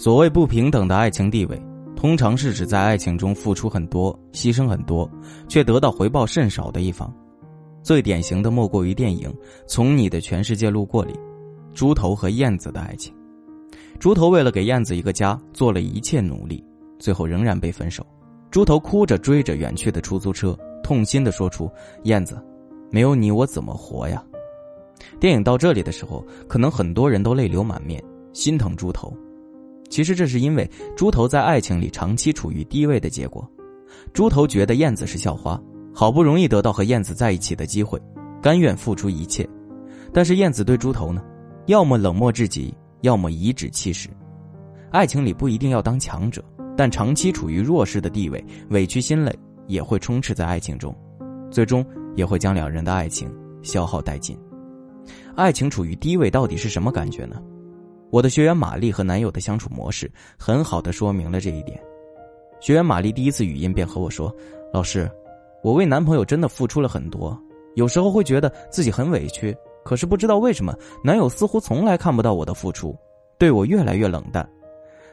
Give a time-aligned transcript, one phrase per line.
[0.00, 1.62] 所谓不平等的爱情地位，
[1.94, 5.06] 通常是指在爱情中付出很多、牺牲很多，
[5.46, 7.14] 却得到回报甚少的一方。
[7.82, 9.28] 最典型的莫过于电影
[9.66, 11.12] 《从你的全世界路过》里，
[11.74, 13.14] 猪头和燕子的爱情。
[13.98, 16.64] 猪头为了给燕子一个家，做了一切努力，
[16.98, 18.02] 最后仍然被分手。
[18.50, 21.70] 猪头哭着追着远去的出租车，痛心的说出
[22.04, 22.42] ：“燕子，
[22.90, 24.24] 没有你我怎么活呀？”
[25.20, 29.14] 电影到这里的时候，可能很多人都泪流满面，心疼猪头。
[29.90, 33.46] 其实这是因为猪头在爱情里长期处于低位的结果。
[34.14, 35.60] 猪头觉得燕子是校花，
[35.92, 38.00] 好不容易得到和燕子在一起的机会，
[38.40, 39.46] 甘愿付出一切。
[40.12, 41.22] 但是燕子对猪头呢，
[41.66, 42.72] 要么冷漠至极，
[43.02, 44.08] 要么颐指气使。
[44.90, 46.42] 爱情里不一定要当强者。
[46.76, 50.96] 但长期处于弱势的地位，委屈心累也会充斥在爱情中，
[51.50, 53.30] 最终也会将两人的爱情
[53.60, 54.38] 消耗殆尽。
[55.34, 57.36] 爱情处于低位到底是什么感觉呢？
[58.10, 61.80] 我的学员玛丽和男友的相处模式很好的说明了这一点。
[62.60, 64.34] 学员玛丽第一次语音便和我说
[64.72, 65.10] ：“老师，
[65.62, 67.38] 我为男朋友真的付出了很多，
[67.76, 72.94] 有时候会觉得自己很委屈，可是不知道为什么男友似乎从来看不到我的付出，
[73.38, 74.46] 对我越来越冷淡。”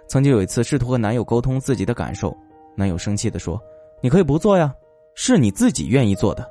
[0.10, 2.36] 曾经有一次试图和男友沟通自己的感受，
[2.76, 3.62] 男友生气的说
[4.02, 4.74] ：“你可以不做呀，
[5.14, 6.50] 是你自己愿意做的，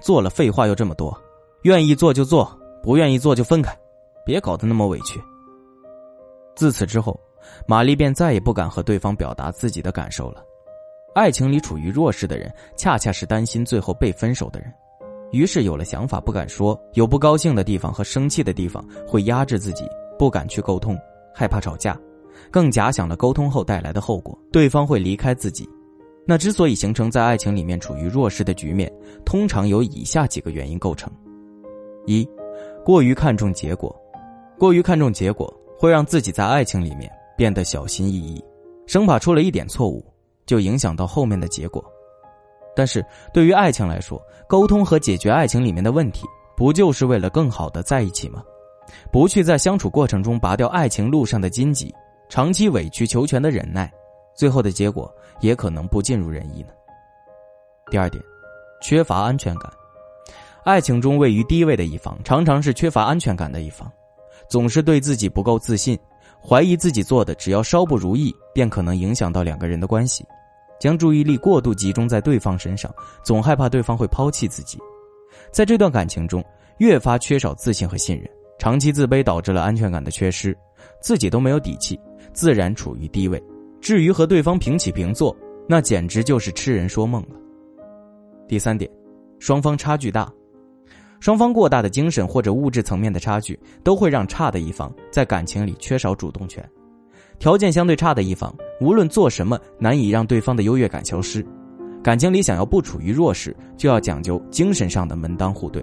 [0.00, 1.16] 做了废话又这么多，
[1.62, 2.50] 愿意做就做，
[2.82, 3.76] 不愿意做就分开，
[4.26, 5.22] 别搞得那么委屈。”
[6.54, 7.18] 自此之后，
[7.66, 10.44] 玛丽便再也不敢和对方表达自己的感受了。
[11.14, 14.72] 爱情里处于弱势的人，恰恰是担心最后被分手的人，
[15.30, 19.88] 于是有了想法不敢说，有不高兴的地方和生气的地方会压制自己，
[20.18, 20.98] 不敢去沟通，
[21.32, 21.98] 害怕吵架。
[22.50, 25.68] 更假想了沟通后带来的后果，对方会离开自己。
[26.26, 28.92] 那之所以形成在爱情里面处于弱势的局面，
[29.24, 31.12] 通常由以下几个原因构成：
[32.06, 32.28] 一、
[32.84, 33.94] 过于看重结果，
[34.58, 35.52] 过于看重结果
[35.84, 38.42] 会让自己在爱情里面变得小心翼翼，
[38.86, 40.02] 生怕出了一点错误
[40.46, 41.84] 就影响到后面的结果。
[42.74, 43.04] 但是
[43.34, 46.26] 对于爱情来说，沟通和解决爱情里面的问题，
[46.56, 48.42] 不就是为了更好的在一起吗？
[49.12, 51.94] 不去在相处过程中拔掉爱情路上的荆棘。
[52.30, 53.92] 长期委曲求全的忍耐，
[54.34, 56.68] 最后的结果也可能不尽如人意呢。
[57.90, 58.24] 第二点，
[58.80, 59.70] 缺乏安全感。
[60.64, 63.92] 爱情中位于低位的一方，常常是缺乏安全感的一方，
[64.48, 65.98] 总是对自己不够自信，
[66.40, 70.24] 怀疑自己做的只要稍不如意，便可能影响到两个人的关系，
[70.80, 74.78] 将注意力过度集中在对方身上，总害怕对方会抛弃自己，
[75.50, 76.44] 在这段感情中
[76.78, 78.28] 越发缺少自信和信任，
[78.58, 80.56] 长期自卑导致了安全感的缺失，
[81.00, 81.98] 自己都没有底气。
[82.32, 83.40] 自然处于低位，
[83.80, 85.36] 至于和对方平起平坐，
[85.68, 87.28] 那简直就是痴人说梦了。
[88.48, 88.90] 第三点，
[89.38, 90.28] 双方差距大，
[91.24, 96.62] 双方过大的精神或者物质层面的差距，都会让差的一方在感情里缺少主动权。
[97.38, 101.42] 条件相对差的一方，无论做什么，难以让对方的优越感消失。
[102.02, 105.82] 感情里想要不处于弱势，就要讲究精神上的门当户对，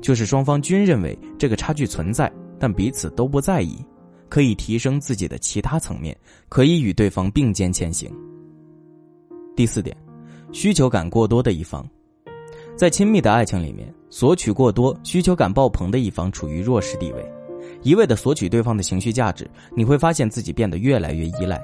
[0.00, 3.84] 就是双方均认为这个差距存在，但彼此都不在意。
[4.30, 6.16] 可以提升自己的其他层面，
[6.48, 8.10] 可以与对方并肩前行。
[9.54, 9.94] 第四点，
[10.50, 11.86] 需求感过多的一方，
[12.74, 17.32] 在亲密的爱情里面，索取过多、需求感爆棚的一方处于弱势地位，
[17.82, 21.62] 一味的索取对方的情绪价值，你会发现自己变得越来越依赖。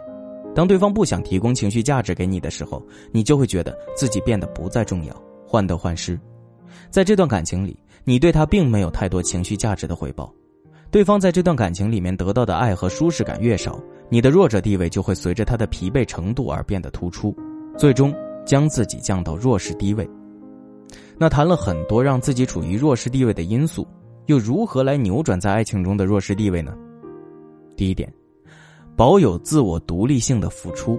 [0.54, 5.14] 当对方不想提供情绪价值给你的时候，你就会觉得自己变得不再重要，
[5.46, 6.18] 患得患失。
[6.90, 10.32] 在这段感情里，你对他并没有太多情绪价值的回报。
[10.90, 17.34] 对方在这段感情里面得到的爱和舒适感越少，你的弱者地位就会随着他的疲惫程度而变得突出，
[17.76, 18.14] 最终
[18.46, 20.08] 将自己降到弱势低位。
[21.18, 23.86] 那谈了很多让自己处于弱势地位的因素，
[24.26, 26.74] 又如何来扭转在爱情中的弱势地位呢？
[27.76, 28.12] 第一点，
[28.96, 30.98] 保有自我独立性的付出。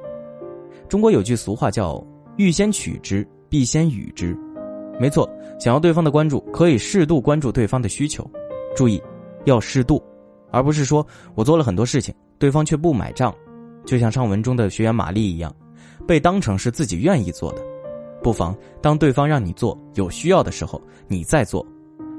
[0.88, 2.06] 中国有句俗话叫
[2.38, 4.38] “欲先取之，必先予之”，
[5.00, 8.30] 没错，想要对方的关注，可以适度关注对方的需求，
[8.76, 9.02] 注意。
[9.46, 10.04] 要适度，
[10.50, 11.06] 而不是说
[11.36, 13.32] 我做了很多事情，对方却不买账，
[13.86, 15.56] 就像上文中的学员玛丽一样，
[16.08, 17.62] 被当成是自己愿意做的。
[18.26, 21.64] 不妨当对方让你做有需要的时候，你再做，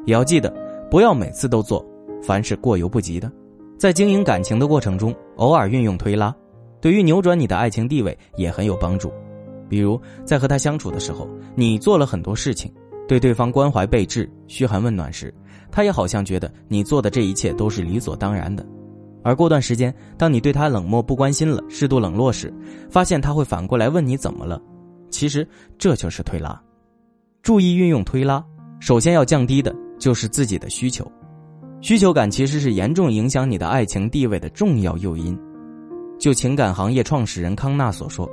[0.04, 0.54] 也要记得
[0.88, 1.84] 不要每次都做，
[2.22, 3.28] 凡是过犹不及的。
[3.76, 6.32] 在经营感情的过程中，偶尔运用推拉，
[6.80, 9.12] 对于扭转你的爱情地位也很有帮助。
[9.68, 12.72] 比如在和他相处的时候，你做了很多事情，
[13.08, 15.34] 对对方关怀备至、嘘寒问暖时。
[15.72, 18.64] 他也好像觉得你做的这一切都是理所当然的，
[19.24, 22.54] 而过段时间，当你对他冷漠不关心了，适度冷落时，
[22.88, 24.62] 发现他会反过来问你怎么了。
[25.16, 25.48] 其实
[25.78, 26.60] 这就是推拉。
[27.42, 28.44] 注意运用推拉，
[28.80, 31.10] 首先要降低的就是自己的需求。
[31.80, 35.38] 需求感其实是严重影响你的爱情地位的重要诱因。
[36.18, 38.28] 就情感行业创始人康纳所说，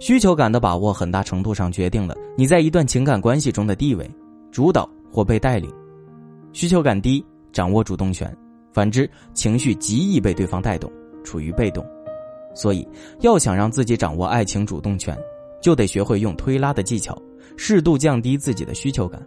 [0.00, 4.10] 需求感的把握很大程度上决定了你在一段情感关系中的地位、
[4.50, 5.72] 主导或被带领。
[6.52, 8.28] 需求感低，掌握主动权；
[8.72, 10.90] 反之，情绪极易被对方带动，
[11.22, 11.86] 处于被动。
[12.52, 12.88] 所以，
[13.20, 15.16] 要想让自己掌握爱情主动权，
[15.66, 17.20] 就得学会用推拉的技巧，
[17.56, 19.20] 适度降低自己的需求感。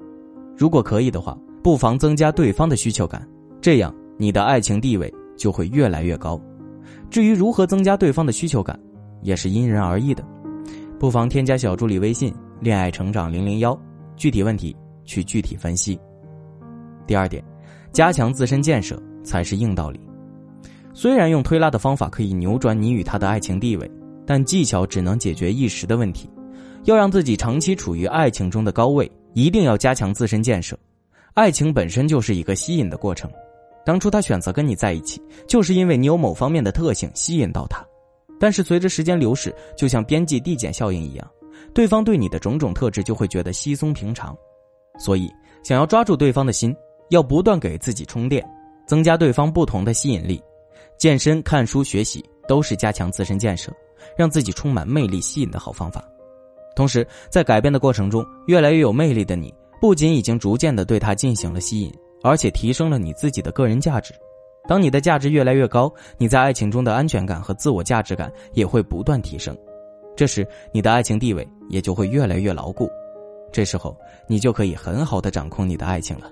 [0.56, 3.28] 如果可以的话，不妨增加对方的需求感，
[3.60, 6.40] 这样你的爱情地位就会越来越高。
[7.10, 8.80] 至于如何增加对方的需求感，
[9.22, 10.26] 也是因人而异的，
[10.98, 13.78] 不妨添加小助理微信“恋爱成长零零幺”，
[14.16, 16.00] 具体问题去具体分析。
[17.06, 17.44] 第二点，
[17.92, 20.00] 加强自身建设才是硬道理。
[20.94, 23.92] 虽然用推拉的方法可以扭转你与他的爱情地位，
[24.30, 26.30] 但技巧只能解决一时的问题。
[26.84, 30.78] 要让自己长期处于爱情中的高位，一定要加强自身建设。
[31.34, 33.28] 爱情本身就是一个吸引的过程。
[33.84, 37.84] 当初他选择跟你在一起，就是因为你有某方面的特性吸引到他。
[38.40, 41.28] 但是随着时间流逝，就像边际递减效应一样，
[41.74, 44.38] 对方对你的种种特质就会觉得稀松平常。
[45.00, 45.28] 所以，
[45.64, 46.72] 想要抓住对方的心，
[47.10, 48.48] 要不断给自己充电，
[48.86, 50.40] 增加对方不同的吸引力。
[51.00, 53.74] 健身、看书、学习都是加强自身建设，
[54.18, 56.04] 让自己充满魅力、吸引的好方法。
[56.76, 61.94] 同时，在改变的过程中，越来越有魅力的你，不仅已经逐渐的对他进行了吸引。
[62.22, 64.14] 而且提升了你自己的个人价值。
[64.68, 69.58] 当你的价值越来越高，你在爱情中的安全感和自我价值感也会不断提升。
[70.18, 72.90] 这时，你的爱情地位也就会越来越牢固。
[73.54, 73.96] 这时候，
[74.28, 76.30] 你就可以很好的掌控你的爱情了。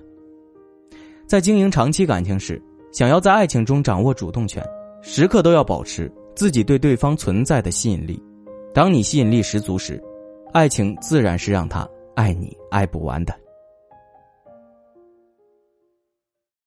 [1.26, 2.62] 在经营长期感情时，
[2.92, 4.62] 想要在爱情中掌握主动权，
[5.00, 8.22] 时刻都要保持自己对对方存在的吸引力。
[8.72, 10.00] 当你吸引力十足时，
[10.52, 13.34] 爱情自然是让他爱你爱不完的。